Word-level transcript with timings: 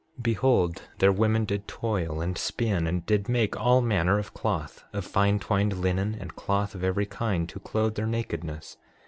6:13 0.17 0.23
Behold 0.23 0.81
their 0.97 1.11
women 1.11 1.45
did 1.45 1.67
toil 1.67 2.21
and 2.21 2.35
spin, 2.35 2.87
and 2.87 3.05
did 3.05 3.29
make 3.29 3.55
all 3.55 3.81
manner 3.81 4.17
of 4.17 4.33
cloth, 4.33 4.83
of 4.93 5.05
fine 5.05 5.37
twined 5.37 5.73
linen 5.77 6.17
and 6.19 6.35
cloth 6.35 6.73
of 6.73 6.83
every 6.83 7.05
kind, 7.05 7.47
to 7.47 7.59
clothe 7.59 7.93
their 7.93 8.07
nakedness. 8.07 8.77